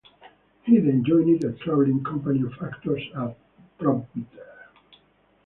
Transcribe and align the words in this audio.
He 0.63 0.79
then 0.79 1.03
joined 1.05 1.43
a 1.43 1.51
travelling 1.51 2.03
company 2.03 2.41
of 2.41 2.53
actors 2.63 3.03
as 3.15 3.35
prompter. 3.77 4.21